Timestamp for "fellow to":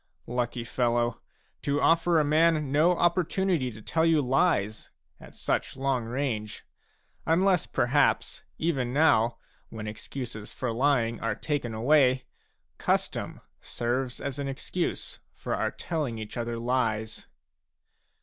0.63-1.79